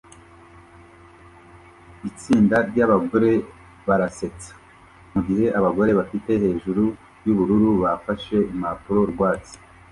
Itsinda 2.09 2.57
ryabagore 2.69 3.31
barasetsa 3.87 4.51
mugihe 5.13 5.45
abagore 5.59 5.91
bafite 5.99 6.31
hejuru 6.43 6.83
yubururu 7.25 7.69
bafashe 7.83 8.37
impapuro 8.53 9.01
rwatsi 9.11 9.55